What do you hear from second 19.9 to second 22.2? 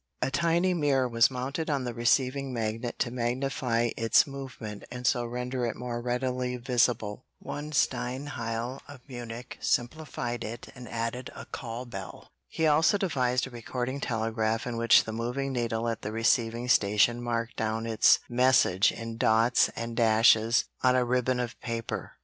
dashes on a ribbon of paper.